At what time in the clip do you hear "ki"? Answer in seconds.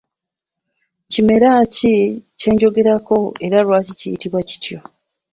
1.75-1.93